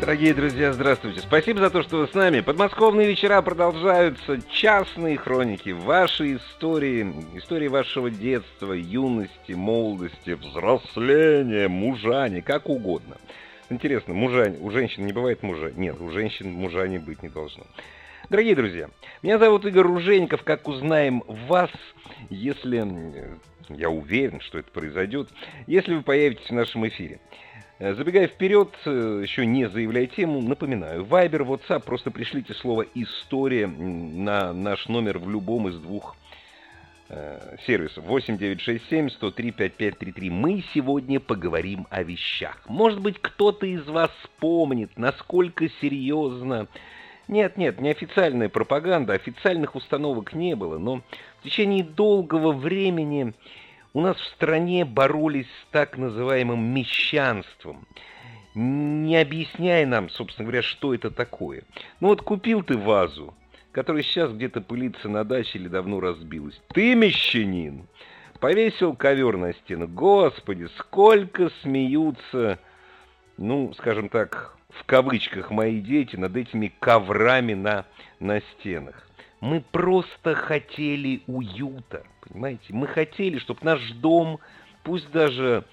[0.00, 1.20] Дорогие друзья, здравствуйте.
[1.20, 2.40] Спасибо за то, что вы с нами.
[2.40, 4.38] Подмосковные вечера продолжаются.
[4.50, 13.16] Частные хроники, ваши истории, истории вашего детства, юности, молодости, взросления, мужани, как угодно.
[13.70, 15.72] Интересно, мужа, у женщин не бывает мужа?
[15.74, 17.64] Нет, у женщин мужа не быть не должно.
[18.28, 18.90] Дорогие друзья,
[19.22, 20.42] меня зовут Игорь Ружеников.
[20.42, 21.70] Как узнаем вас,
[22.28, 22.84] если...
[23.68, 25.28] Я уверен, что это произойдет,
[25.66, 27.18] если вы появитесь в нашем эфире.
[27.78, 33.66] Э, забегая вперед, э, еще не заявляя тему, напоминаю, Viber, WhatsApp, просто пришлите слово «История»
[33.66, 36.16] на наш номер в любом из двух
[37.10, 40.30] э, сервисов 8967 103 5533.
[40.30, 42.62] Мы сегодня поговорим о вещах.
[42.66, 46.68] Может быть, кто-то из вас вспомнит, насколько серьезно...
[47.28, 51.02] Нет, нет, не официальная пропаганда, официальных установок не было, но
[51.40, 53.34] в течение долгого времени
[53.96, 57.86] у нас в стране боролись с так называемым мещанством,
[58.54, 61.62] не объясняя нам, собственно говоря, что это такое.
[62.00, 63.32] Ну вот купил ты вазу,
[63.72, 66.60] которая сейчас где-то пылится на даче или давно разбилась.
[66.74, 67.86] Ты мещанин!
[68.38, 69.88] Повесил ковер на стену.
[69.88, 72.58] Господи, сколько смеются,
[73.38, 77.86] ну, скажем так, в кавычках мои дети над этими коврами на,
[78.20, 79.05] на стенах.
[79.40, 82.72] Мы просто хотели уюта, понимаете?
[82.72, 84.40] Мы хотели, чтобы наш дом,
[84.82, 85.64] пусть даже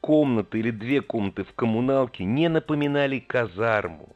[0.00, 4.08] комната или две комнаты в коммуналке, не напоминали казарму.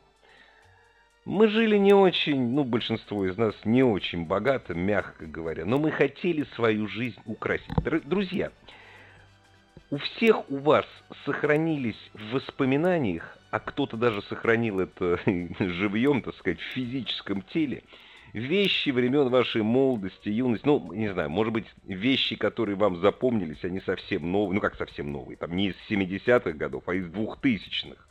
[1.25, 5.93] Мы жили не очень, ну, большинство из нас не очень богато, мягко говоря, но мы
[5.93, 7.71] хотели свою жизнь украсить.
[8.05, 8.51] Друзья,
[9.91, 10.87] у всех у вас
[11.25, 17.85] сохранились в воспоминаниях, а кто-то даже сохранил это живьем, так сказать, в физическом теле–
[18.33, 23.81] вещи времен вашей молодости, юности, ну, не знаю, может быть, вещи, которые вам запомнились, они
[23.81, 28.05] совсем новые, ну как совсем новые, там не из 70-х годов, а из 2000-х.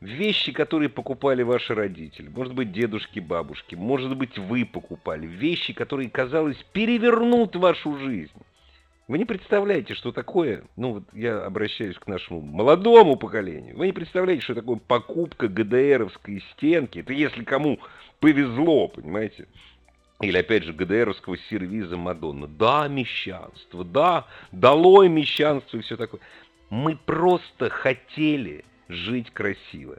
[0.00, 5.26] Вещи, которые покупали ваши родители, может быть, дедушки, бабушки, может быть, вы покупали.
[5.26, 8.32] Вещи, которые, казалось, перевернут вашу жизнь.
[9.06, 13.92] Вы не представляете, что такое, ну вот я обращаюсь к нашему молодому поколению, вы не
[13.92, 17.80] представляете, что такое покупка ГДРовской стенки, это если кому
[18.20, 19.46] повезло, понимаете?
[20.22, 22.46] Или, опять же, ГДРовского сервиза Мадонна.
[22.46, 26.20] Да, мещанство, да, долой мещанство и все такое.
[26.70, 29.98] Мы просто хотели жить красиво.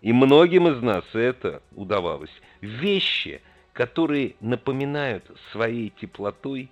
[0.00, 2.30] И многим из нас это удавалось.
[2.62, 3.42] Вещи,
[3.74, 6.70] которые напоминают своей теплотой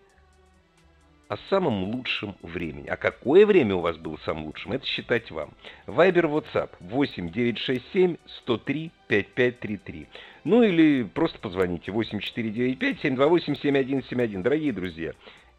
[1.28, 2.88] о самом лучшем времени.
[2.88, 5.50] А какое время у вас было самым лучшим, это считать вам.
[5.86, 10.06] Вайбер, WhatsApp 8 967 103 5533.
[10.44, 14.42] Ну или просто позвоните 8495 728 7171.
[14.42, 15.12] Дорогие друзья,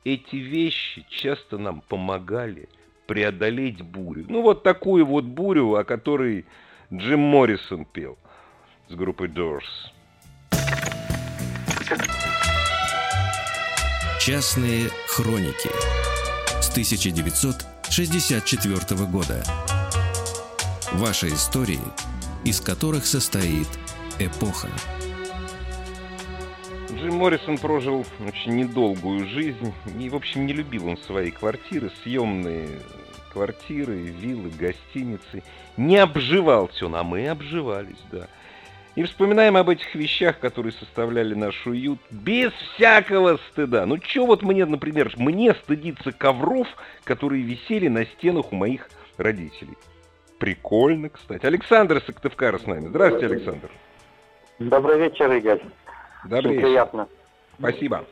[0.03, 2.69] эти вещи часто нам помогали
[3.07, 4.25] преодолеть бурю.
[4.29, 6.45] Ну вот такую вот бурю, о которой
[6.93, 8.17] Джим Моррисон пел
[8.87, 9.63] с группой Doors.
[14.25, 15.69] Частные хроники
[16.59, 19.43] с 1964 года.
[20.93, 21.77] Ваши истории,
[22.43, 23.67] из которых состоит
[24.17, 24.69] эпоха.
[26.89, 32.79] Джим Моррисон прожил очень недолгую жизнь и, в общем, не любил он свои квартиры, съемные
[33.31, 35.43] квартиры, виллы, гостиницы.
[35.77, 38.27] Не обживался он, а мы обживались, да.
[38.95, 43.85] И вспоминаем об этих вещах, которые составляли наш уют, без всякого стыда.
[43.85, 46.67] Ну, что вот мне, например, мне стыдиться ковров,
[47.03, 49.75] которые висели на стенах у моих родителей.
[50.40, 51.46] Прикольно, кстати.
[51.46, 52.87] Александр Сыктывкар с нами.
[52.87, 53.69] Здравствуйте, Александр.
[54.59, 55.61] Добрый вечер, Игорь.
[56.23, 57.08] Добрый Очень приятно.
[57.59, 58.05] Спасибо.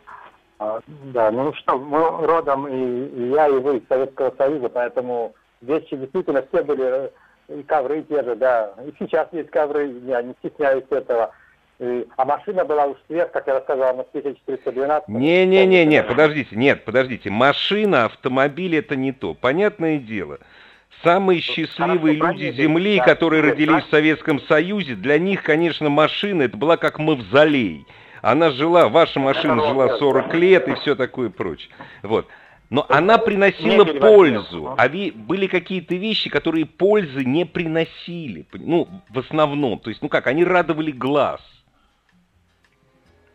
[0.60, 5.34] А, да, ну что, мы родом и, и я, и вы из Советского Союза, поэтому
[5.62, 7.12] вещи действительно все были
[7.48, 8.74] и ковры те же, да.
[8.86, 11.32] И сейчас есть ковры, я не стесняюсь этого.
[11.80, 15.08] И, а машина была уж сверх, как я рассказал, на 1412.
[15.10, 17.30] Не-не-не-не, подождите, нет, подождите.
[17.30, 19.34] Машина, автомобиль это не то.
[19.34, 20.40] Понятное дело.
[21.04, 23.88] Самые счастливые Хорошо, люди Земли, да, которые да, родились да.
[23.88, 27.86] в Советском Союзе, для них, конечно, машина это была как мавзолей.
[28.22, 31.70] Она жила, ваша машина жила 40 лет и все такое прочее.
[32.04, 32.28] Вот.
[32.74, 39.20] Но она приносила пользу, а ви, были какие-то вещи, которые пользы не приносили, ну, в
[39.20, 39.78] основном.
[39.78, 41.40] То есть, ну как, они радовали глаз.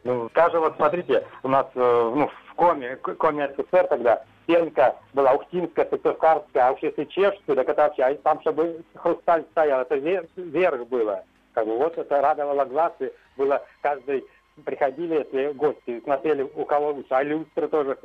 [0.02, 5.34] Ну, даже вот смотрите, у нас э, ну, в Коме, Коме СССР тогда стенка была
[5.34, 10.88] Ухтинская, Сыктывкарская, а вообще Чешская, так это вообще, а там, чтобы хрусталь стоял, это вверх
[10.88, 11.22] было.
[11.54, 14.24] Как бы вот это радовало глаз, и было каждый,
[14.64, 17.96] приходили эти гости, смотрели, у кого лучше, а люстры тоже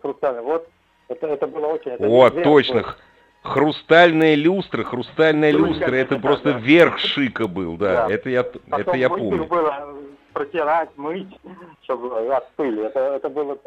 [0.00, 0.42] хрустальные.
[0.42, 0.68] Вот
[1.08, 1.92] это, это было очень...
[1.92, 2.96] Это О, точно, было.
[3.42, 8.14] Хрустальная люстра, хрустальная люстра, это просто верх шика был, да, да.
[8.14, 9.44] это я, это я помню.
[9.44, 9.94] было
[10.32, 11.28] протирать, мыть,
[11.82, 13.58] чтобы от пыли, это, это было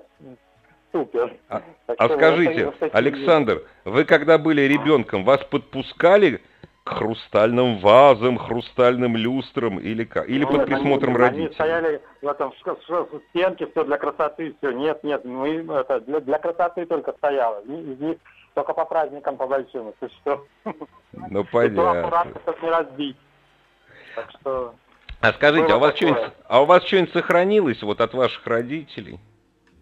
[0.93, 1.33] супер.
[1.49, 6.41] А, а скажите, это, Александр, вы когда были ребенком, вас подпускали
[6.85, 10.29] хрустальным вазам, хрустальным люстрам или как?
[10.29, 11.45] Или ну, под присмотром они, родителей?
[11.45, 14.71] Они стояли в этом в стенке, все для красоты, все.
[14.71, 17.61] Нет, нет, мы это для, для красоты только стояло.
[17.61, 18.17] Из них
[18.53, 20.45] только по праздникам, по большим, если что.
[21.29, 22.31] Ну, понятно.
[22.43, 23.17] чтобы не разбить.
[24.15, 24.75] Так что...
[25.21, 29.19] А скажите, а у, вас что а у вас что-нибудь сохранилось вот от ваших родителей?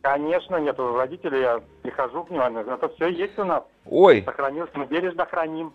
[0.02, 3.64] Конечно, нет, у родителей я прихожу к ним, это все есть у нас.
[3.86, 4.24] Ой.
[4.24, 5.74] Сохранилось, мы бережно храним.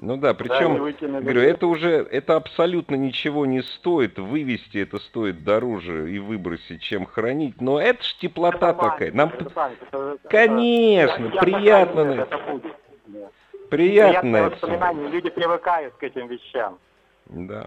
[0.00, 5.42] Ну да, причем, да, говорю, это уже, это абсолютно ничего не стоит, вывести это стоит
[5.42, 9.12] дороже и выбросить, чем хранить, но это ж теплота это такая.
[9.12, 9.50] Нам, это
[9.82, 12.00] это, конечно, это, приятно.
[12.00, 12.76] Это будет.
[13.06, 13.28] Да.
[13.70, 16.78] Приятное воспоминание, люди привыкают к этим вещам.
[17.26, 17.66] Да.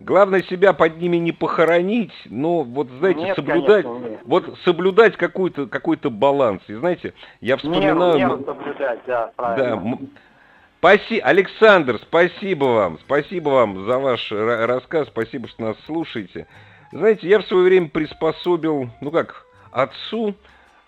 [0.00, 4.20] Главное себя под ними не похоронить, но вот знаете, нет, соблюдать, конечно, нет.
[4.24, 6.62] вот соблюдать какой-то какой-то баланс.
[6.66, 8.18] И знаете, я вспоминаю.
[8.18, 9.76] Меру, меру соблюдать, да, правильно.
[9.76, 10.06] Да,
[10.82, 16.48] Спасибо, Александр, спасибо вам, спасибо вам за ваш рассказ, спасибо, что нас слушаете.
[16.90, 20.34] Знаете, я в свое время приспособил, ну как, отцу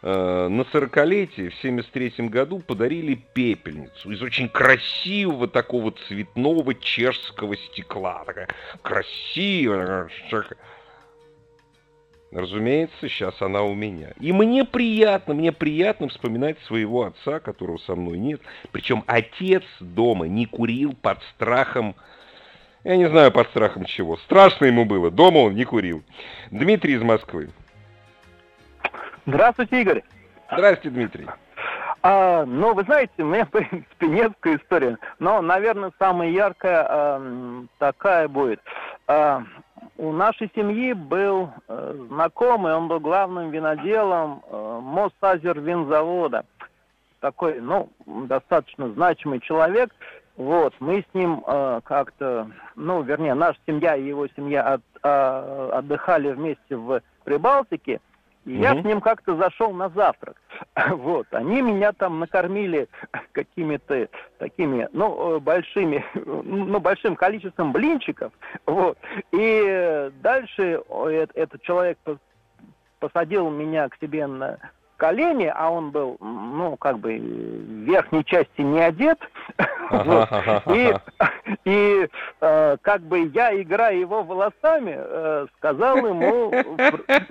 [0.03, 8.25] э, на сорокалетие в 73 году подарили пепельницу из очень красивого такого цветного чешского стекла.
[8.27, 8.49] Такая
[8.83, 10.59] красивая, такая,
[12.35, 14.09] Разумеется, сейчас она у меня.
[14.19, 18.41] И мне приятно, мне приятно вспоминать своего отца, которого со мной нет.
[18.73, 21.95] Причем отец дома не курил под страхом,
[22.83, 24.17] я не знаю под страхом чего.
[24.17, 26.03] Страшно ему было, дома он не курил.
[26.51, 27.51] Дмитрий из Москвы.
[29.27, 30.03] Здравствуйте, Игорь.
[30.51, 31.29] Здравствуйте, Дмитрий.
[32.03, 37.65] А, ну, вы знаете, у меня, в принципе, несколько историй, но, наверное, самая яркая а,
[37.79, 38.61] такая будет.
[39.07, 39.45] А,
[39.97, 46.45] у нашей семьи был э, знакомый, он был главным виноделом э, Мосазер винзавода.
[47.21, 49.91] Такой, ну, достаточно значимый человек.
[50.37, 55.71] Вот, мы с ним э, как-то, ну, вернее, наша семья и его семья от, э,
[55.75, 58.01] отдыхали вместе в Прибалтике.
[58.45, 58.63] И угу.
[58.63, 60.37] я с ним как-то зашел на завтрак.
[60.91, 62.89] Вот, они меня там накормили
[63.33, 64.09] какими-то
[64.39, 68.33] такими, ну, э, большими, ну, большим количеством блинчиков.
[68.67, 68.99] Вот.
[69.33, 70.83] И дальше
[71.35, 71.99] этот человек
[72.99, 74.59] посадил меня к себе на
[74.97, 79.19] колени, а он был, ну, как бы в верхней части не одет.
[80.67, 80.95] И,
[81.65, 82.09] и
[82.41, 86.51] э, как бы я, играя его волосами, э, сказал ему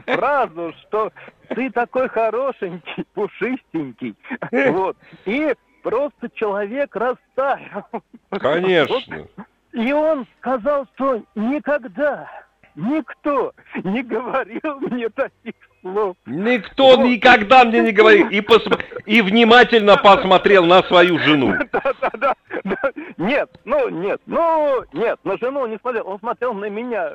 [0.06, 1.12] фразу, что
[1.50, 4.16] ты такой хорошенький, пушистенький.
[4.72, 4.98] Вот.
[5.26, 7.86] И просто человек растаял.
[8.30, 9.28] Конечно.
[9.72, 12.30] И он сказал, что никогда
[12.76, 13.54] никто
[13.84, 16.18] не говорил мне таких слов.
[16.26, 17.06] Никто Но...
[17.06, 18.30] никогда мне не говорил.
[18.30, 18.64] И, пос...
[19.06, 21.54] и внимательно посмотрел на свою жену.
[21.74, 22.92] Да, да, да, да.
[23.18, 26.08] Нет, ну нет, ну нет, на жену не смотрел.
[26.08, 27.12] Он смотрел на меня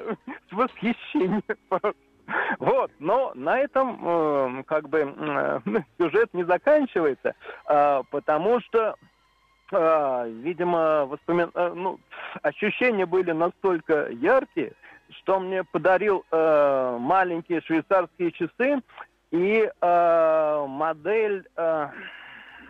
[0.50, 1.42] с восхищением.
[2.58, 5.60] Вот, но на этом э, как бы э,
[5.98, 7.34] сюжет не заканчивается,
[7.66, 8.96] э, потому что
[9.72, 11.50] э, видимо, воспомин...
[11.54, 11.98] э, ну,
[12.42, 14.72] ощущения были настолько яркие,
[15.10, 18.82] что мне подарил э, маленькие швейцарские часы
[19.30, 21.88] и э, модель э,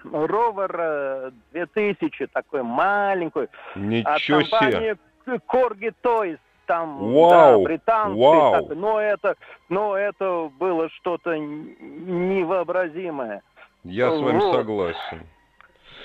[0.05, 3.49] Rover 2000, такой маленький.
[3.75, 5.41] Ничего от компании себе.
[5.47, 8.53] Corgi Toys там Вау, да, британцы, вау.
[8.53, 9.37] Так, но это,
[9.69, 13.43] но это было что-то невообразимое.
[13.85, 14.55] Я с вами вот.
[14.55, 15.27] согласен.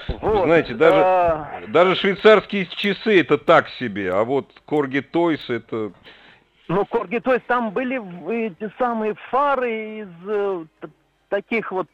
[0.08, 1.62] Вот, знаете, даже, а...
[1.68, 5.92] даже швейцарские часы это так себе, а вот Корги Тойс это
[6.68, 8.02] ну, Корги, то есть там были
[8.48, 10.66] эти самые фары из э,
[11.30, 11.88] таких вот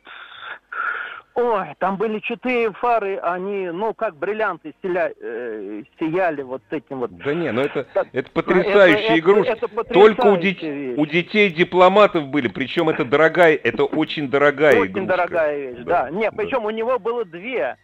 [1.35, 7.15] Ой, там были четыре фары, они, ну, как бриллианты сияли, э, сияли вот этим вот.
[7.17, 9.53] Да не, ну это, это потрясающая это, игрушка.
[9.53, 10.61] Это, это Только у, дет...
[10.97, 14.97] у детей дипломатов были, причем это дорогая, это очень дорогая очень игрушка.
[14.97, 16.03] Очень дорогая вещь, да.
[16.03, 16.09] да.
[16.09, 16.67] Не, причем да.
[16.67, 17.77] у него было две.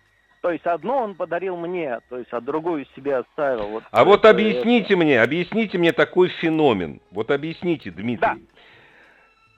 [0.45, 3.67] То есть одну он подарил мне, то есть а другую себе оставил.
[3.67, 4.97] Вот а вот объясните это...
[4.97, 7.01] мне, объясните мне такой феномен.
[7.09, 8.19] Вот объясните, Дмитрий.
[8.19, 8.37] Да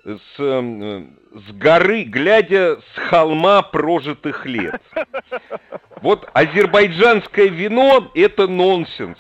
[0.06, 4.82] с, эм, с горы, глядя с холма прожитых лет.
[6.02, 9.18] Вот азербайджанское вино– это нонсенс.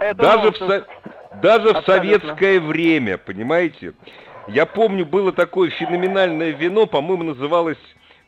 [0.00, 0.84] Это даже нонсенс.
[1.30, 3.92] в, даже в советское время, понимаете?
[4.48, 7.78] Я помню, было такое феноменальное вино, по-моему, называлось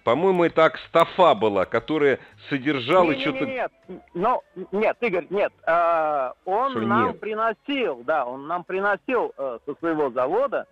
[0.09, 3.45] по-моему, это Акстафа была, которая содержала что-то...
[3.45, 3.71] Нет,
[4.15, 5.53] ну, нет, Игорь, нет.
[5.67, 7.21] Э, он Что нам нет?
[7.21, 10.67] приносил, да, он нам приносил э, со своего завода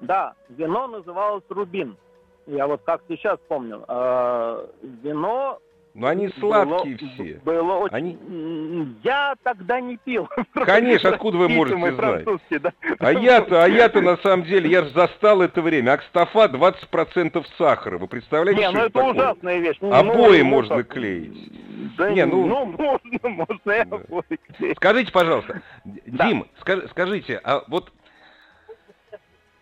[0.00, 1.98] да, вино называлось «Рубин».
[2.46, 3.84] Я вот как сейчас помню.
[3.86, 4.66] Э,
[5.02, 5.58] вино
[5.98, 7.40] но они сладкие было, все.
[7.44, 7.94] Было очень...
[7.94, 8.96] они...
[9.02, 10.28] Я тогда не пил.
[10.54, 12.24] Конечно, откуда вы можете знать?
[12.62, 12.72] Да.
[13.00, 15.94] А я-то, а я-то на самом деле, я же застал это время.
[15.94, 17.98] Акстафа 20% сахара.
[17.98, 19.12] Вы представляете, не, что ну это, такое?
[19.12, 19.76] ужасная вещь.
[19.80, 21.52] Ну, обои ну, можно ну, клеить.
[21.96, 24.76] Да не, ну, ну можно, можно и обои клеить.
[24.76, 26.28] Скажите, пожалуйста, да.
[26.28, 26.46] Дим,
[26.90, 27.92] скажите, а вот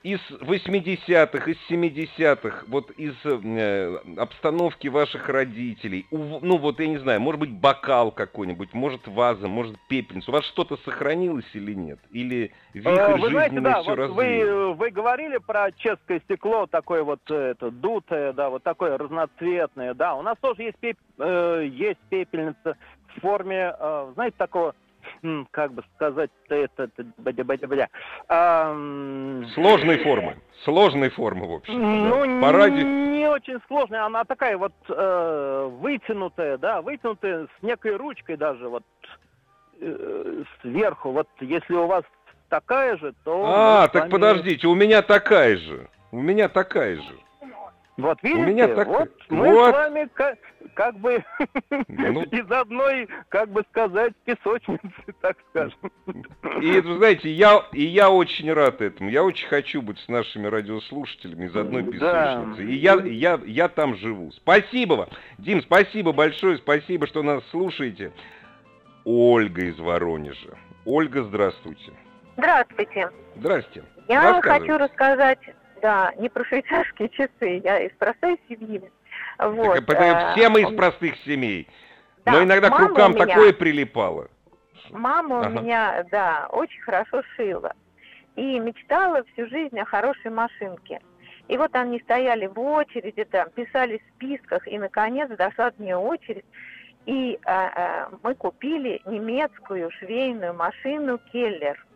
[0.07, 6.99] из 80-х, из 70-х, вот из э, обстановки ваших родителей, у, ну вот я не
[6.99, 11.99] знаю, может быть бокал какой-нибудь, может ваза, может пепельница, у вас что-то сохранилось или нет?
[12.13, 17.03] Или вихрь э, вы знаете, да, все вот вы, вы говорили про чешское стекло, такое
[17.03, 22.01] вот это, дутое, да, вот такое разноцветное, да, у нас тоже есть, пеп, э, есть
[22.11, 22.77] пепельница
[23.09, 24.77] в форме, э, знаете, такого
[25.51, 27.89] как бы сказать это, бля, бля, бля.
[28.29, 28.75] А,
[29.55, 30.37] Сложной формы.
[30.65, 32.09] Сложной формы, в общем.
[32.09, 32.53] Ну, да.
[32.53, 34.05] По не очень сложная.
[34.05, 38.85] Она такая вот э, вытянутая, да, вытянутая с некой ручкой даже вот
[39.81, 41.11] э, сверху.
[41.11, 42.05] Вот если у вас
[42.49, 43.45] такая же, то...
[43.47, 44.13] А, так вами...
[44.13, 45.89] подождите, у меня такая же.
[46.13, 47.19] У меня такая же.
[47.97, 48.89] Вот видите, У меня так...
[48.89, 49.71] вот мы вот.
[49.71, 50.39] с вами как,
[50.75, 51.25] как бы
[51.89, 52.23] ну...
[52.31, 54.91] из одной, как бы сказать, песочницы,
[55.23, 55.79] так скажем.
[56.61, 59.09] И, знаете, я, и я очень рад этому.
[59.09, 62.57] Я очень хочу быть с нашими радиослушателями из одной песочницы.
[62.57, 62.63] Да.
[62.63, 64.31] И я, я, я там живу.
[64.33, 65.09] Спасибо вам.
[65.39, 68.13] Дим, спасибо большое, спасибо, что нас слушаете.
[69.05, 70.59] Ольга из Воронежа.
[70.85, 71.93] Ольга, здравствуйте.
[72.37, 73.11] Здравствуйте.
[73.37, 73.83] Здрасте.
[74.09, 75.39] Я хочу рассказать
[75.81, 78.83] да, не про швейцарские часы, я из простой семьи.
[79.39, 79.87] Вот.
[79.87, 81.69] Так, все мы из простых семей.
[82.25, 84.29] Да, Но иногда к рукам меня, такое прилипало.
[84.91, 85.49] Мама ага.
[85.49, 87.73] у меня, да, очень хорошо шила.
[88.35, 91.01] И мечтала всю жизнь о хорошей машинке.
[91.49, 95.97] И вот они стояли в очереди, там, писали в списках, и, наконец, дошла от нее
[95.97, 96.45] очередь.
[97.07, 101.87] И э, э, мы купили немецкую швейную машину «Келлер».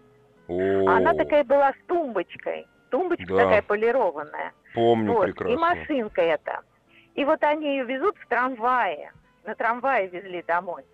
[0.46, 0.88] О.
[0.88, 3.44] Она такая была с тумбочкой тумбочка да.
[3.44, 4.52] такая полированная.
[4.74, 5.26] Помню вот.
[5.26, 5.52] прекрасно.
[5.52, 6.60] И машинка эта.
[7.14, 9.12] И вот они ее везут в трамвае.
[9.44, 10.84] На трамвае везли домой.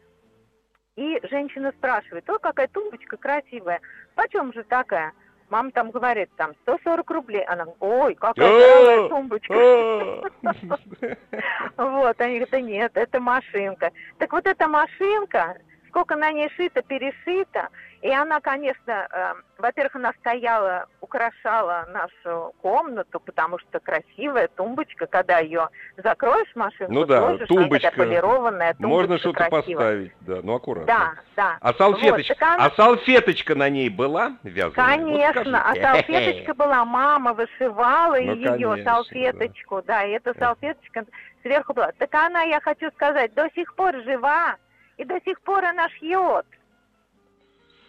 [0.97, 3.81] И женщина спрашивает, о, какая тумбочка красивая.
[4.15, 5.13] Почем же такая?
[5.51, 7.45] Мама там говорит, там, 140 рублей.
[7.45, 10.31] Она ой, какая дорогая тумбочка.
[11.77, 13.93] Вот, они говорят, нет, это машинка.
[14.19, 17.69] Так вот эта машинка, сколько на ней шито, перешито,
[18.03, 25.39] и она, конечно, э, во-первых, она стояла, украшала нашу комнату, потому что красивая тумбочка, когда
[25.39, 30.87] ее закроешь машину, ну да, сложишь, тумбочка, полированная тумбочка Можно что-то поставить, да, ну аккуратно.
[30.87, 31.59] Да, да.
[31.61, 32.67] А салфеточка, вот, она...
[32.67, 34.97] а салфеточка на ней была вязаная?
[34.97, 40.01] Конечно, вот а салфеточка была, мама вышивала ну, ее конечно, салфеточку, да.
[40.01, 41.07] да, и эта салфеточка
[41.43, 41.93] сверху была.
[41.99, 44.57] Так она, я хочу сказать, до сих пор жива,
[44.97, 46.47] и до сих пор она шьет.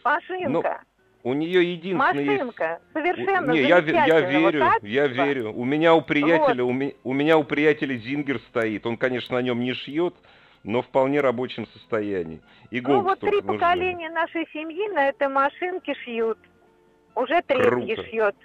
[0.08, 0.82] Машинка.
[1.24, 5.52] Ну, у нее единственное Машинка, совершенно Не, я, я верю, я верю.
[5.54, 6.70] У меня у приятеля, вот.
[6.70, 8.86] у, ми, у меня у приятеля Зингер стоит.
[8.86, 10.16] Он, конечно, на нем не шьет,
[10.64, 12.42] но в вполне рабочем состоянии.
[12.72, 13.54] Иголки ну вот три нужны.
[13.54, 16.40] поколения нашей семьи на этой машинке шьют.
[17.16, 18.04] Уже третий Круто.
[18.06, 18.36] шьет.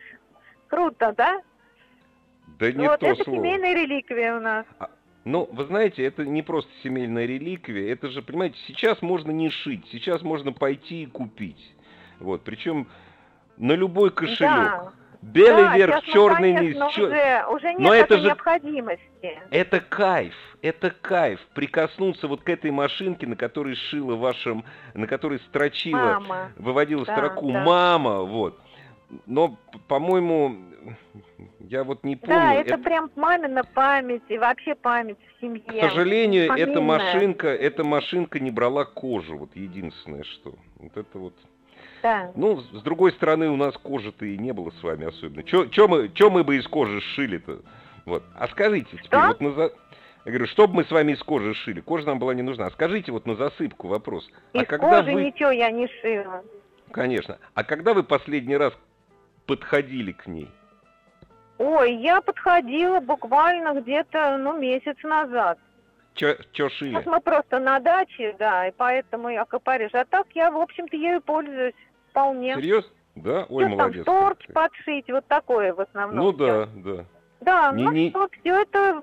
[0.69, 1.43] Круто, да?
[2.59, 3.39] Да не вот, то это слово.
[3.39, 4.67] семейная реликвия у нас.
[4.79, 4.91] А,
[5.25, 9.87] ну, вы знаете, это не просто семейная реликвия, это же, понимаете, сейчас можно не шить,
[9.93, 11.75] сейчас можно пойти и купить.
[12.19, 12.89] Вот, причем
[13.57, 14.41] на любой кошелек.
[14.41, 14.93] Да.
[15.23, 16.77] Белый да, верх, черный низ.
[16.95, 17.05] Чер...
[17.05, 18.27] Уже, уже нет Но это же...
[18.27, 19.41] необходимости.
[19.53, 21.39] Это кайф, это кайф.
[21.55, 24.65] Прикоснуться вот к этой машинке, на которой шила вашим,
[24.95, 26.53] на которой строчила, мама.
[26.57, 27.63] выводила да, строку да.
[27.63, 28.59] мама, вот.
[29.27, 30.57] Но, по-моему,
[31.61, 32.35] я вот не помню.
[32.35, 35.63] Да, это, это прям мамина память и вообще память в семье.
[35.63, 36.73] К сожалению, Фамильная.
[36.73, 40.55] эта машинка, эта машинка не брала кожу, вот единственное что.
[40.79, 41.35] Вот это вот.
[42.03, 42.33] Да.
[42.35, 45.43] Ну, с другой стороны, у нас кожи-то и не было с вами особенно.
[45.45, 47.61] Че мы, чё мы бы из кожи сшили-то?
[48.05, 48.25] Вот.
[48.35, 49.29] А скажите теперь, что?
[49.29, 49.73] вот на, за...
[50.25, 51.81] Я говорю, что бы мы с вами из кожи шили?
[51.81, 52.71] Кожа нам была не нужна.
[52.71, 54.29] Скажите вот на засыпку вопрос.
[54.53, 55.25] А из а когда кожи вы...
[55.25, 56.45] ничего я не шила.
[56.93, 57.39] Конечно.
[57.55, 58.73] А когда вы последний раз
[59.47, 60.49] подходили к ней?
[61.63, 65.59] Ой, я подходила буквально где-то, ну, месяц назад.
[66.15, 66.97] Чё, чё шили?
[66.97, 69.95] Вот мы просто на даче, да, и поэтому я копаришь.
[69.95, 71.75] А так я, в общем-то, ею пользуюсь
[72.11, 72.57] вполне.
[72.57, 72.91] Серьезно?
[73.15, 73.47] Да?
[73.49, 74.05] Ой, Что молодец.
[74.05, 76.25] там, торт подшить, вот такое в основном.
[76.25, 77.05] Ну да, да.
[77.41, 78.11] Да, не, ну не...
[78.11, 79.03] что, все это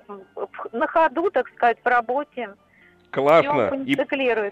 [0.72, 2.50] на ходу, так сказать, в работе.
[3.10, 3.84] Классно.
[3.86, 3.96] И,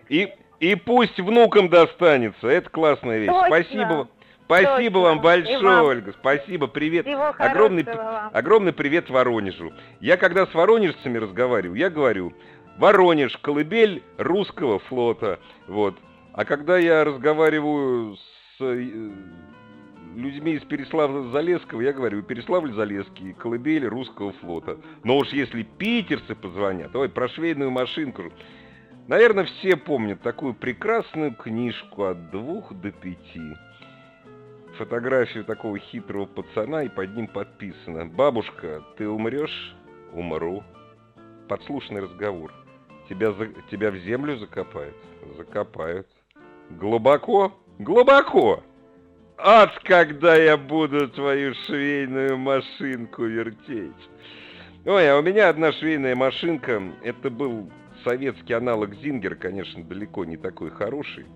[0.08, 2.48] и, и пусть внукам достанется.
[2.48, 3.30] Это классная вещь.
[3.30, 3.48] Точно.
[3.48, 4.08] Спасибо.
[4.48, 5.84] Спасибо вам большое, вам.
[5.84, 6.14] Ольга.
[6.18, 7.04] Спасибо, привет.
[7.04, 8.30] Всего огромный, вам.
[8.32, 9.74] огромный привет Воронежу.
[10.00, 12.32] Я когда с воронежцами разговариваю, я говорю,
[12.78, 15.38] Воронеж, колыбель русского флота.
[15.66, 15.96] Вот.
[16.32, 19.10] А когда я разговариваю с э,
[20.14, 24.78] людьми из Переславля-Залесского, я говорю, Переславль-Залесский, колыбель русского флота.
[25.04, 28.22] Но уж если питерцы позвонят, ой, про швейную машинку.
[29.08, 33.56] Наверное, все помнят такую прекрасную книжку от двух до пяти.
[34.78, 39.74] Фотографию такого хитрого пацана, и под ним подписано «Бабушка, ты умрешь?»
[40.12, 40.62] «Умру».
[41.48, 42.52] Подслушанный разговор.
[43.08, 43.48] Тебя, за...
[43.70, 44.94] Тебя в землю закопают?
[45.36, 46.06] Закопают.
[46.70, 47.52] Глубоко?
[47.80, 48.62] Глубоко!
[49.36, 53.92] От когда я буду твою швейную машинку вертеть.
[54.84, 57.70] Ой, а у меня одна швейная машинка, это был
[58.04, 61.26] советский аналог Зингер, конечно, далеко не такой хороший.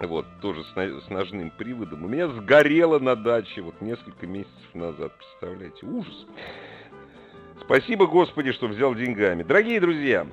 [0.00, 2.04] Вот, тоже с, с ножным приводом.
[2.04, 6.26] У меня сгорело на даче вот несколько месяцев назад, представляете, ужас.
[7.60, 9.42] Спасибо, Господи, что взял деньгами.
[9.42, 10.26] Дорогие друзья,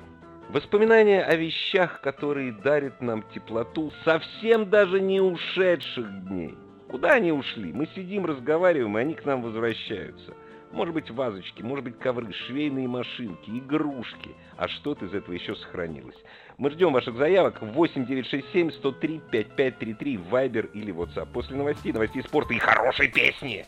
[0.50, 6.56] воспоминания о вещах, которые дарят нам теплоту, совсем даже не ушедших дней–
[6.92, 7.72] Куда они ушли?
[7.72, 10.34] Мы сидим, разговариваем, и они к нам возвращаются.
[10.72, 14.36] Может быть, вазочки, может быть, ковры, швейные машинки, игрушки.
[14.58, 16.22] А что-то из этого еще сохранилось.
[16.58, 21.28] Мы ждем ваших заявок в 8967 103 5533 в Viber или WhatsApp.
[21.32, 23.64] После новостей, новостей спорта и хорошей песни.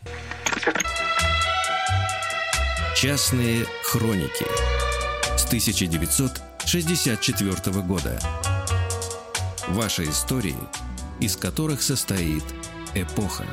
[2.95, 4.47] Частные хроники
[5.37, 8.19] с 1964 года.
[9.69, 10.55] Ваши истории,
[11.21, 12.45] из которых состоит
[12.95, 13.45] Эпоха.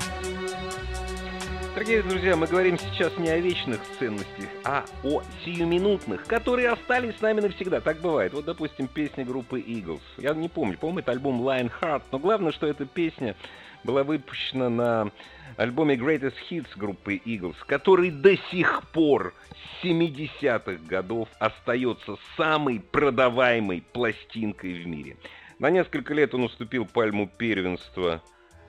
[1.81, 7.21] Дорогие друзья, мы говорим сейчас не о вечных ценностях, а о сиюминутных, которые остались с
[7.21, 7.81] нами навсегда.
[7.81, 8.33] Так бывает.
[8.33, 10.03] Вот, допустим, песня группы Eagles.
[10.19, 13.35] Я не помню, по-моему, это альбом Lionheart, но главное, что эта песня
[13.83, 15.11] была выпущена на
[15.57, 19.33] альбоме Greatest Hits группы Eagles, который до сих пор
[19.81, 25.17] с 70-х годов остается самой продаваемой пластинкой в мире.
[25.57, 28.21] На несколько лет он уступил пальму первенства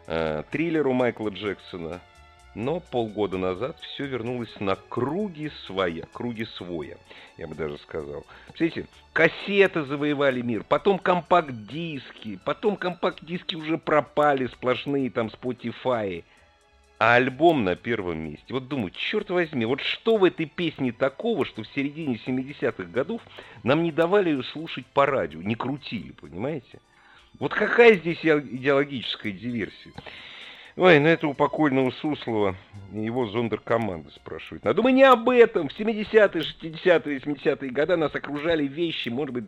[0.07, 2.01] э, триллеру Майкла Джексона.
[2.55, 6.97] Но полгода назад все вернулось на круги своя, круги своя,
[7.39, 8.27] я бы даже сказал.
[8.47, 16.25] Смотрите, кассеты завоевали мир, потом компакт-диски, потом компакт-диски уже пропали, сплошные там Spotify.
[16.99, 18.45] А альбом на первом месте.
[18.51, 23.23] Вот думаю, черт возьми, вот что в этой песне такого, что в середине 70-х годов
[23.65, 26.81] нам не давали ее слушать по радио, не крутили, понимаете?
[27.41, 29.93] Вот какая здесь идеологическая диверсия?
[30.77, 32.57] Ой, ну это у покойного Суслова
[32.93, 34.65] его зондеркоманды спрашивают.
[34.65, 35.69] Но думаю, не об этом.
[35.69, 39.45] В 70-е, 60-е, 80-е годы нас окружали вещи, может быть,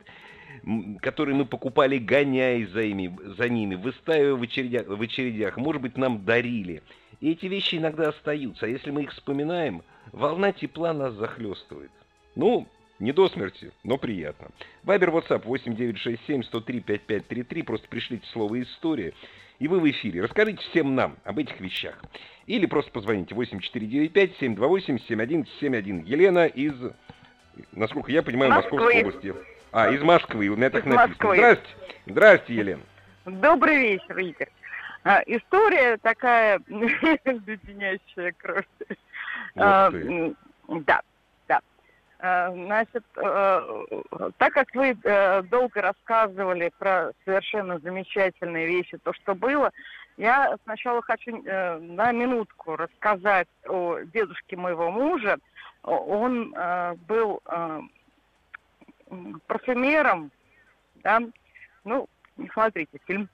[1.01, 5.97] которые мы покупали, гоняясь за, ими, за ними, выстаивая в очередях, в очередях, может быть,
[5.97, 6.83] нам дарили.
[7.21, 9.83] И эти вещи иногда остаются, а если мы их вспоминаем,
[10.13, 11.91] волна тепла нас захлестывает.
[12.35, 12.67] Ну,
[12.99, 14.49] не до смерти, но приятно.
[14.85, 17.65] Вайбер, WhatsApp 8967-103-5533.
[17.65, 19.13] Просто пришлите слово «История».
[19.59, 20.23] И вы в эфире.
[20.23, 22.03] Расскажите всем нам об этих вещах.
[22.47, 26.05] Или просто позвоните 8495-728-7171.
[26.05, 26.75] Елена из,
[27.73, 28.79] насколько я понимаю, Москвы.
[28.79, 29.35] Московской области.
[29.73, 30.49] А, из Москвы.
[30.49, 31.09] У меня так написано.
[31.09, 31.37] Москвы.
[31.37, 31.69] Здрасте.
[32.07, 32.83] Здрасте, Елена.
[33.27, 34.49] Добрый вечер, Игорь.
[35.05, 38.65] А, история такая леденящая кровь.
[39.57, 39.91] А,
[40.69, 41.03] да.
[42.25, 43.85] Э, значит, э,
[44.39, 49.71] так как вы э, долго рассказывали про совершенно замечательные вещи, то, что было,
[50.17, 55.39] я сначала хочу на минутку рассказать о дедушке моего мужа.
[55.83, 56.55] Он
[57.09, 57.43] был
[59.49, 60.31] парфюмером,
[61.03, 61.21] да,
[61.83, 62.09] ну,
[62.53, 63.29] смотрите, фильм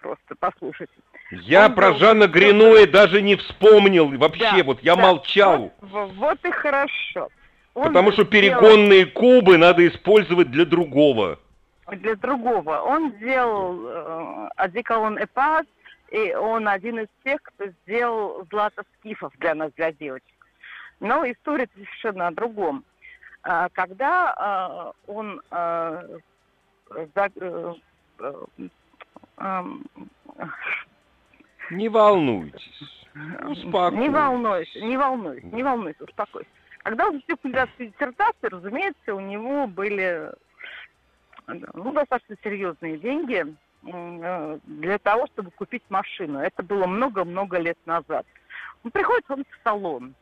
[0.00, 0.92] просто, послушайте.
[1.30, 1.98] Я Он про был...
[2.00, 5.72] Жанна Гринуэ даже не вспомнил вообще, да, вот я да, молчал.
[5.80, 7.30] Вот, вот и хорошо.
[7.76, 9.12] Он Потому что перегонные сделал...
[9.12, 11.38] кубы надо использовать для другого.
[11.92, 12.80] Для другого.
[12.80, 15.66] Он сделал э, одеколон Эпас,
[16.10, 20.34] и он один из тех, кто сделал злато скифов для нас, для девочек.
[21.00, 22.82] Но история совершенно о другом.
[23.42, 26.02] А, когда а, он а,
[26.90, 27.74] э,
[31.72, 33.04] не волнуйтесь.
[33.44, 33.98] Успокойтесь.
[34.00, 36.48] Не волнуйся, не волнуйся, не волнуйся, успокойся.
[36.86, 40.30] Когда он поступил кандидатскую диссертацию, разумеется, у него были
[41.48, 43.44] ну, достаточно серьезные деньги
[43.82, 46.38] э, для того, чтобы купить машину.
[46.38, 48.24] Это было много-много лет назад.
[48.84, 50.14] Он приходит он в салон,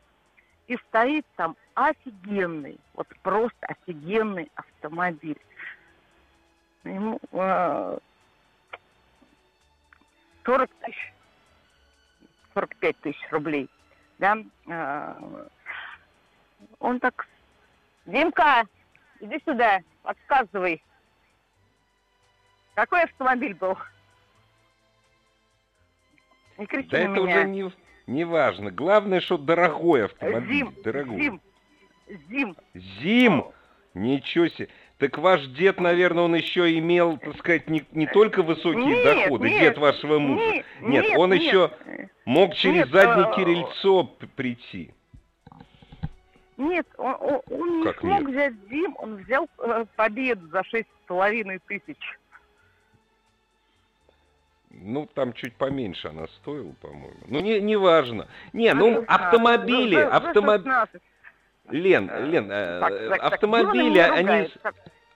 [0.65, 5.39] и стоит там офигенный, вот просто офигенный автомобиль.
[6.83, 7.97] Ему э,
[10.45, 11.13] 40 тысяч,
[12.55, 13.69] 45 тысяч рублей.
[14.17, 14.35] Да?
[14.65, 15.45] Э,
[16.85, 17.27] он так,
[18.05, 18.67] Димка,
[19.19, 20.83] иди сюда, подсказывай.
[22.75, 23.75] Какой автомобиль был?
[26.57, 27.23] Не кричи да на это меня.
[27.23, 27.71] уже не,
[28.07, 30.65] не Главное, что дорогой автомобиль.
[30.65, 31.21] Зим, дорогой.
[31.21, 31.41] Зим,
[32.29, 32.55] Зим.
[32.75, 33.45] Зим?
[33.95, 34.69] Ничего себе.
[34.99, 39.49] Так ваш дед, наверное, он еще имел, так сказать, не, не только высокие нет, доходы,
[39.49, 40.43] нет, дед вашего мужа.
[40.43, 41.41] Нет, нет, нет он нет.
[41.41, 41.71] еще
[42.25, 43.33] мог через нет, заднее а...
[43.33, 44.03] крыльцо
[44.35, 44.93] прийти.
[46.57, 48.29] Нет, он, он, он не смог нет?
[48.29, 51.97] взять Зим, он взял э, победу за шесть с половиной тысяч.
[54.69, 57.19] Ну, там чуть поменьше она стоила, по-моему.
[57.27, 58.27] Ну, не, не важно.
[58.53, 60.73] Не, ну, автомобили, ну, автомобили...
[61.69, 64.49] Лен, Лен, э, так, автомобили, так, они,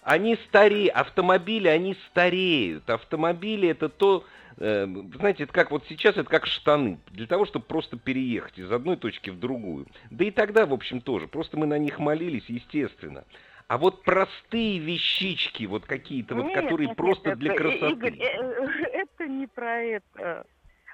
[0.02, 2.90] они стареют, автомобили, они стареют.
[2.90, 7.66] Автомобили это то, э, знаете, это как вот сейчас, это как штаны, для того, чтобы
[7.66, 9.88] просто переехать из одной точки в другую.
[10.10, 13.24] Да и тогда, в общем, тоже, просто мы на них молились, естественно.
[13.68, 17.92] А вот простые вещички, вот какие-то, вот, которые нет, просто нет, для это, красоты.
[17.92, 20.46] Игорь, э, это не про это.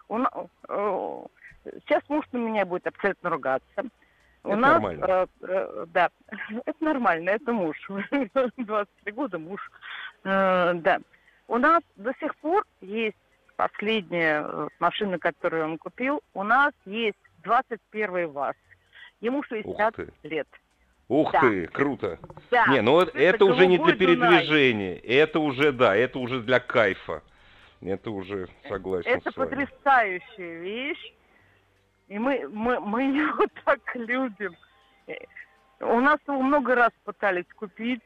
[0.09, 0.27] Он,
[1.85, 3.83] сейчас муж на меня будет абсолютно ругаться.
[4.43, 5.05] У это нас, нормально.
[5.07, 6.09] Э, э, да,
[6.65, 7.77] это нормально, это муж.
[8.57, 9.71] 23 года муж.
[10.23, 10.99] Э, да.
[11.47, 13.15] У нас до сих пор есть
[13.55, 16.21] последняя э, машина, которую он купил.
[16.33, 18.55] У нас есть 21 ВАЗ.
[19.21, 20.47] Ему 60 лет.
[21.07, 21.41] Ух да.
[21.41, 22.19] ты, круто.
[22.51, 22.67] Да.
[22.67, 24.99] Не, ну это, это уже не для передвижения.
[24.99, 25.17] Дунай.
[25.17, 27.21] Это уже, да, это уже для кайфа.
[27.81, 29.49] Это уже согласен Это с вами.
[29.49, 31.13] потрясающая вещь.
[32.07, 34.55] И мы, мы, мы его так любим.
[35.79, 38.01] У нас его много раз пытались купить,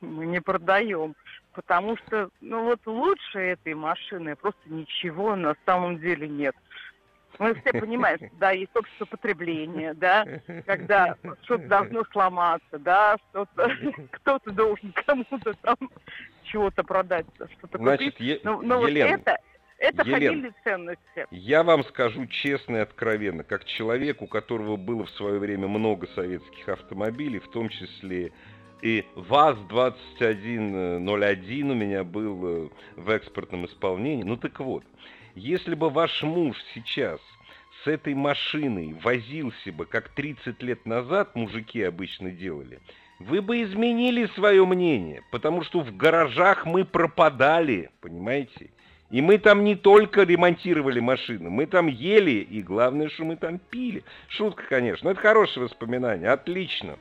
[0.00, 1.16] мы не продаем.
[1.54, 6.54] Потому что, ну вот лучше этой машины просто ничего на самом деле нет.
[7.38, 10.24] Мы все понимаем, что да, есть общество потребления, да,
[10.66, 13.70] когда что-то должно сломаться, да, что-то,
[14.12, 15.76] кто-то должен кому-то там
[16.44, 18.44] чего-то продать, что-то Значит, купить.
[18.44, 19.38] Но, но Елена, вот это,
[19.78, 21.26] это Елена, фамильные ценности.
[21.30, 26.06] Я вам скажу честно и откровенно, как человек, у которого было в свое время много
[26.14, 28.32] советских автомобилей, в том числе
[28.84, 34.24] и ВАЗ-2101 у меня был э, в экспортном исполнении.
[34.24, 34.84] Ну так вот,
[35.34, 37.18] если бы ваш муж сейчас
[37.82, 42.78] с этой машиной возился бы, как 30 лет назад мужики обычно делали,
[43.20, 48.68] вы бы изменили свое мнение, потому что в гаражах мы пропадали, понимаете?
[49.10, 53.58] И мы там не только ремонтировали машины, мы там ели, и главное, что мы там
[53.58, 54.04] пили.
[54.28, 56.98] Шутка, конечно, но это хорошее воспоминание, отлично.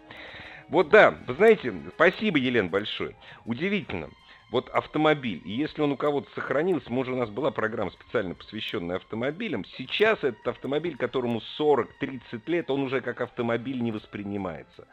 [0.69, 3.15] Вот да, вы знаете, спасибо, Елена, большое.
[3.45, 4.09] Удивительно.
[4.51, 8.97] Вот автомобиль, и если он у кого-то сохранился, может, у нас была программа специально посвященная
[8.97, 14.87] автомобилям, сейчас этот автомобиль, которому 40-30 лет, он уже как автомобиль не воспринимается.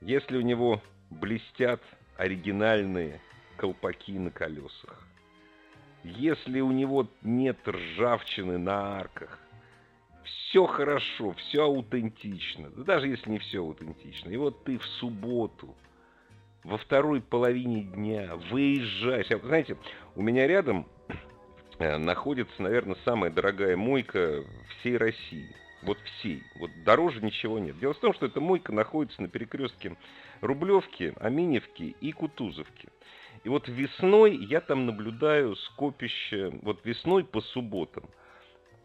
[0.00, 1.82] Если у него блестят
[2.16, 3.20] оригинальные
[3.58, 5.06] колпаки на колесах,
[6.02, 9.38] если у него нет ржавчины на арках,
[10.24, 14.30] все хорошо, все аутентично, да даже если не все аутентично.
[14.30, 15.74] И вот ты в субботу–
[16.64, 19.26] во второй половине дня выезжаешь.
[19.42, 19.76] Знаете,
[20.14, 20.86] у меня рядом
[21.78, 24.44] э, находится, наверное, самая дорогая мойка
[24.78, 25.54] всей России.
[25.82, 26.42] Вот всей.
[26.58, 27.78] Вот дороже ничего нет.
[27.78, 29.96] Дело в том, что эта мойка находится на перекрестке
[30.42, 32.88] Рублевки, Аминевки и Кутузовки.
[33.44, 38.04] И вот весной я там наблюдаю скопище, вот весной по субботам.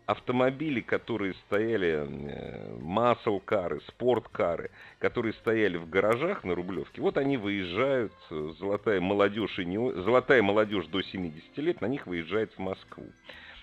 [0.06, 8.14] Автомобили, которые стояли, э, масл-кары, спорткары, которые стояли в гаражах на Рублевке, вот они выезжают,
[8.30, 13.06] золотая молодежь, и не, золотая молодежь до 70 лет, на них выезжает в Москву.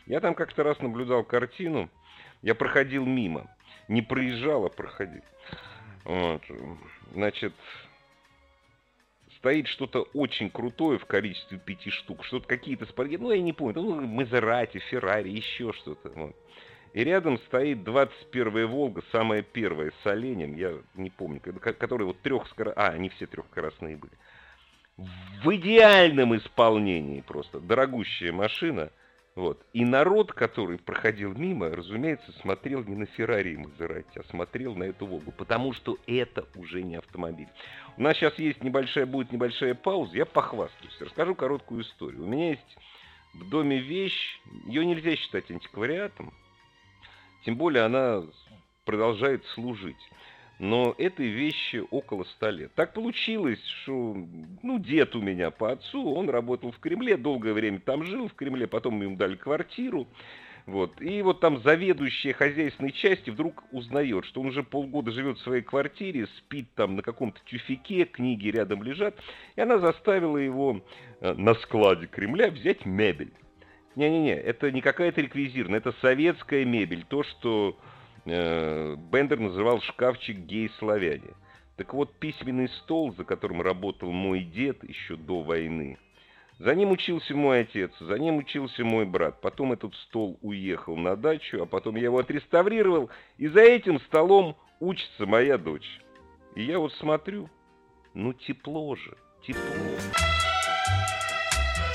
[0.07, 1.89] Я там как-то раз наблюдал картину,
[2.43, 3.47] я проходил мимо,
[3.89, 5.23] не проезжал, а проходил.
[6.05, 6.43] Вот.
[7.13, 7.53] Значит,
[9.43, 13.83] стоит что-то очень крутое в количестве пяти штук, что-то какие-то спортивные, ну, я не помню,
[13.83, 16.11] ну, Мазерати, Феррари, еще что-то.
[16.15, 16.37] Вот.
[16.93, 22.47] И рядом стоит 21-я Волга, самая первая с оленем, я не помню, которая вот трех
[22.47, 24.13] скоростных, а, они все трехскоростные были.
[24.97, 28.93] В идеальном исполнении просто, дорогущая машина–
[29.35, 29.65] вот.
[29.73, 35.07] И народ, который проходил мимо, разумеется, смотрел не на Феррари Мазерати, а смотрел на эту
[35.07, 37.49] Волгу, потому что это уже не автомобиль.
[37.97, 42.25] У нас сейчас есть небольшая, будет небольшая пауза, я похвастаюсь, расскажу короткую историю.
[42.25, 42.77] У меня есть
[43.33, 46.35] в доме вещь, ее нельзя считать антиквариатом,
[47.47, 48.25] тем более она
[48.85, 50.11] продолжает служить
[50.63, 52.71] но этой вещи около ста лет.
[52.77, 54.17] Так получилось, что,
[54.63, 58.35] ну, дед у меня по отцу, он работал в Кремле, долгое время там жил в
[58.35, 60.07] Кремле, потом ему дали квартиру,
[60.67, 61.03] вот.
[61.03, 65.63] И вот там заведующая хозяйственной части вдруг узнает, что он уже полгода живет в своей
[65.63, 69.19] квартире, спит там на каком-то тюфике, книги рядом лежат,
[69.57, 70.81] и она заставила его
[71.21, 73.33] э, на складе Кремля взять мебель.
[73.97, 77.77] Не-не-не, это не какая-то реквизированная, это советская мебель, то, что
[78.25, 81.35] Бендер называл шкафчик гей-славяне.
[81.77, 85.99] Так вот, письменный стол, за которым работал мой дед еще до войны,
[86.59, 89.41] за ним учился мой отец, за ним учился мой брат.
[89.41, 94.57] Потом этот стол уехал на дачу, а потом я его отреставрировал, и за этим столом
[94.79, 96.01] учится моя дочь.
[96.55, 97.51] И я вот смотрю,
[98.15, 99.63] ну тепло же, тепло.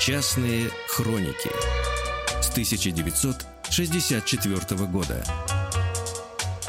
[0.00, 1.50] Частные хроники
[2.42, 5.24] с 1964 года.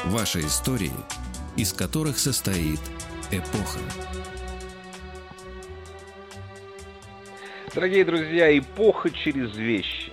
[0.06, 0.92] Ваши истории,
[1.56, 2.80] из которых состоит
[3.30, 3.80] эпоха.
[7.74, 10.10] Дорогие друзья, эпоха через вещи.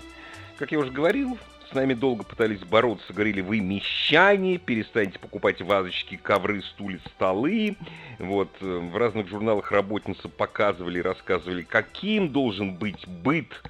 [0.57, 1.37] Как я уже говорил,
[1.71, 7.77] с нами долго пытались бороться, говорили, вы мещане, перестаньте покупать вазочки, ковры, стулья, столы.
[8.19, 13.63] Вот, э, в разных журналах работницы показывали, рассказывали, каким должен быть быт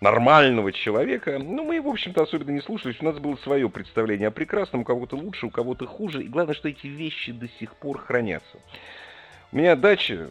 [0.00, 2.96] нормального человека, ну, мы, в общем-то, особенно не слушались.
[3.00, 6.22] У нас было свое представление о прекрасном, у кого-то лучше, у кого-то хуже.
[6.22, 8.58] И главное, что эти вещи до сих пор хранятся.
[9.50, 10.30] У меня дача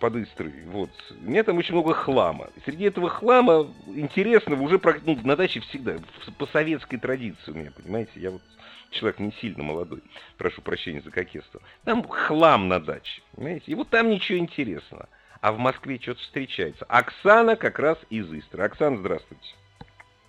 [0.00, 0.90] под Истрой, вот.
[1.22, 2.50] У меня там очень много хлама.
[2.64, 5.96] Среди этого хлама интересного уже ну, на даче всегда,
[6.38, 8.42] по советской традиции у меня, понимаете, я вот
[8.90, 10.02] человек не сильно молодой,
[10.36, 11.62] прошу прощения за кокетство.
[11.84, 15.08] Там хлам на даче, понимаете, и вот там ничего интересного
[15.40, 16.84] а в Москве что-то встречается.
[16.88, 18.64] Оксана как раз из Истры.
[18.64, 19.44] Оксана, здравствуйте.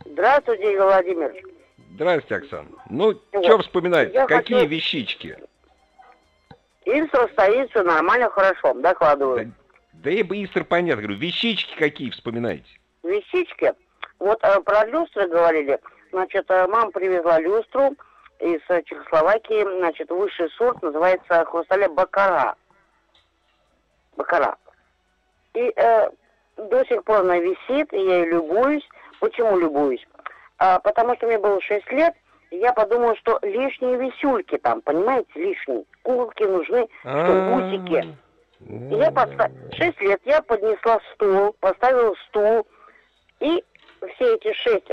[0.05, 1.43] Здравствуйте, Владимирович.
[1.93, 2.69] Здравствуйте, Оксана.
[2.89, 3.45] Ну, вот.
[3.45, 4.13] что вспоминать?
[4.13, 4.67] Какие хочу...
[4.67, 5.37] вещички?
[6.85, 9.51] Истра стоит, все нормально, хорошо, докладываю.
[9.93, 12.69] Да, да бы Истр понятно, говорю, вещички какие вспоминаете?
[13.03, 13.73] Вещички?
[14.19, 15.79] Вот э, про люстры говорили.
[16.11, 17.95] Значит, э, мама привезла люстру
[18.39, 22.55] из э, Чехословакии, значит, высший сорт, называется хрусталя Бакара.
[24.15, 24.57] Бакара.
[25.53, 26.09] И э,
[26.57, 28.87] до сих пор она висит, и я ей любуюсь.
[29.19, 30.05] Почему любуюсь?
[30.59, 32.13] А, потому что мне было 6 лет,
[32.51, 35.83] и я подумала, что лишние висюльки там, понимаете, лишние.
[36.03, 38.15] Куколки нужны, что гусики.
[38.59, 39.51] И я подста...
[39.73, 42.67] 6 лет я поднесла стул, поставила стул,
[43.39, 43.63] и
[44.15, 44.87] все эти шесть,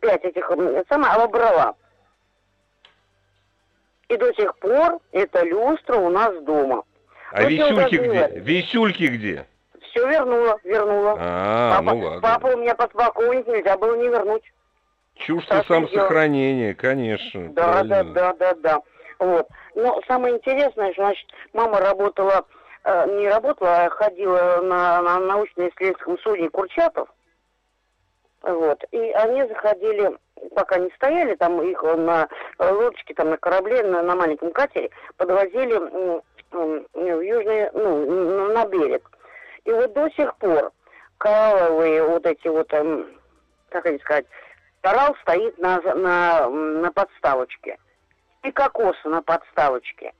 [0.00, 0.50] пять этих
[0.88, 1.74] сама обобрала.
[4.08, 6.84] И до сих пор эта люстра у нас дома.
[7.32, 8.30] А вот висюльки где?
[8.40, 9.46] Висюльки где?
[9.96, 11.16] Все вернула, вернула.
[11.18, 12.20] А, папа, ну ладно.
[12.20, 14.42] Папа у меня подполковник, нельзя было не вернуть.
[15.14, 17.48] Чувство самосохранения, конечно.
[17.54, 18.04] Да, правильно.
[18.04, 18.80] да, да, да, да.
[19.18, 19.48] Вот.
[19.74, 22.44] Но самое интересное, что, значит, мама работала,
[22.84, 27.08] э, не работала, а ходила на, на научно-исследовательском судне Курчатов.
[28.42, 28.84] Вот.
[28.90, 30.14] И они заходили,
[30.54, 32.28] пока не стояли, там их на
[32.58, 39.10] лодочке, там на корабле, на, на маленьком катере, подвозили в южный, ну, на берег.
[39.66, 40.72] И вот до сих пор
[41.18, 43.06] коралловые вот эти вот, эм,
[43.68, 44.26] как они сказать,
[44.80, 47.76] коралл стоит на, на, на подставочке.
[48.44, 50.12] И кокосы на подставочке.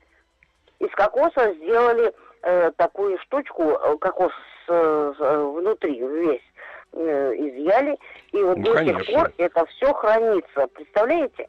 [0.81, 4.33] Из кокоса сделали э, такую штучку, э, кокос
[4.69, 6.43] э, внутри весь
[6.93, 7.97] э, изъяли.
[8.33, 9.05] И вот ну, до конечно.
[9.05, 10.67] сих пор это все хранится.
[10.75, 11.49] Представляете?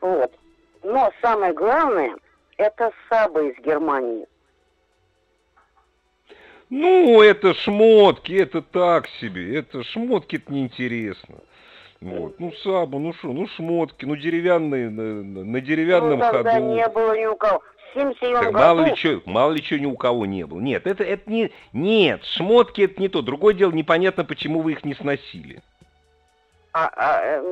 [0.00, 0.32] Вот.
[0.82, 2.16] Но самое главное,
[2.56, 4.26] это сабы из Германии.
[6.74, 11.34] Ну, это шмотки, это так себе, это шмотки это неинтересно.
[12.00, 12.40] Вот.
[12.40, 16.74] Ну, саба, ну что, ну шмотки, ну деревянные, на, на деревянном ну, тогда ходу.
[16.74, 17.60] не было ни у кого.
[17.90, 20.60] В 77 так, мало ли что, мало ли что ни у кого не было.
[20.60, 23.20] Нет, это, это не, нет, шмотки это не то.
[23.20, 25.60] Другое дело, непонятно, почему вы их не сносили.
[26.72, 27.42] А, а,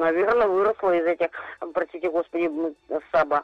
[0.00, 1.28] наверное, выросла из этих,
[1.72, 2.50] простите господи,
[3.10, 3.42] саба.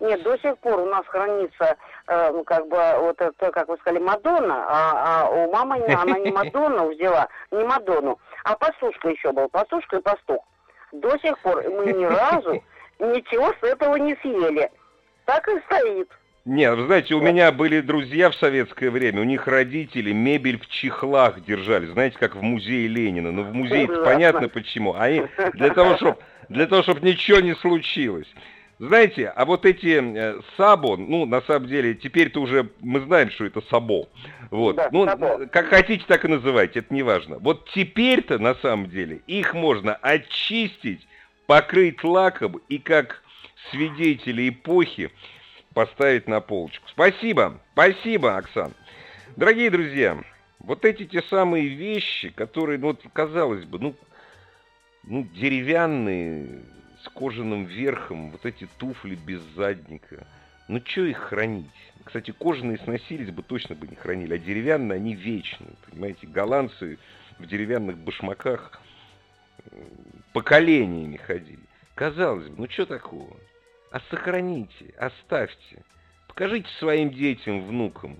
[0.00, 4.02] Нет, до сих пор у нас хранится, э, как бы, вот это, как вы сказали,
[4.02, 9.48] Мадонна, а, а у мамы она не Мадонну взяла, не Мадонну, а пастушка еще был,
[9.48, 10.44] пастушка и пастух.
[10.92, 12.62] До сих пор мы ни разу
[12.98, 14.70] ничего с этого не съели.
[15.24, 16.08] Так и стоит.
[16.44, 20.68] Нет, вы знаете, у меня были друзья в советское время, у них родители мебель в
[20.68, 23.32] чехлах держали, знаете, как в музее Ленина.
[23.32, 24.94] Ну, в музее понятно почему.
[24.94, 28.28] Они для того, чтобы для того, чтобы ничего не случилось.
[28.78, 33.46] Знаете, а вот эти э, сабо, ну, на самом деле, теперь-то уже мы знаем, что
[33.46, 34.08] это сабо.
[34.50, 34.76] Вот.
[34.76, 35.46] Да, ну, сабо.
[35.46, 37.38] как хотите, так и называйте, это не важно.
[37.38, 41.06] Вот теперь-то, на самом деле, их можно очистить,
[41.46, 43.22] покрыть лаком и как
[43.70, 45.10] свидетели эпохи
[45.72, 46.86] поставить на полочку.
[46.88, 48.74] Спасибо, спасибо, Оксан.
[49.36, 50.22] Дорогие друзья,
[50.58, 53.94] вот эти те самые вещи, которые, ну, вот, казалось бы, ну,
[55.04, 56.62] ну, деревянные,
[57.06, 60.26] с кожаным верхом, вот эти туфли без задника.
[60.68, 61.70] Ну, что их хранить?
[62.04, 66.26] Кстати, кожаные сносились бы, точно бы не хранили, а деревянные, они вечные, понимаете?
[66.26, 66.98] Голландцы
[67.38, 68.80] в деревянных башмаках
[69.70, 69.84] э,
[70.32, 71.60] поколениями ходили.
[71.94, 73.36] Казалось бы, ну что такого?
[73.92, 75.84] А сохраните, оставьте.
[76.26, 78.18] Покажите своим детям, внукам.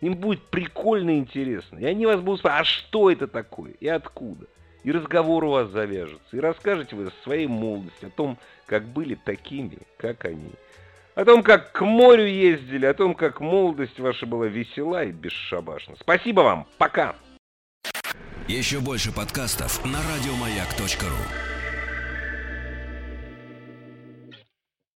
[0.00, 1.78] Им будет прикольно и интересно.
[1.78, 4.46] И они вас будут спрашивать, а что это такое и откуда?
[4.86, 9.16] И разговор у вас завяжется, и расскажете вы о своей молодости, о том, как были
[9.16, 10.52] такими, как они.
[11.16, 15.96] О том, как к морю ездили, о том, как молодость ваша была весела и бесшабашна.
[15.98, 17.16] Спасибо вам, пока!
[18.46, 21.55] Еще больше подкастов на радиомаяк.ру